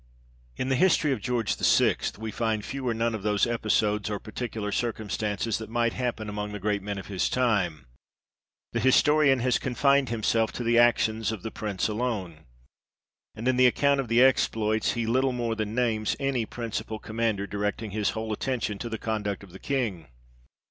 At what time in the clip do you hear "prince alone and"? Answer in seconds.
11.51-13.47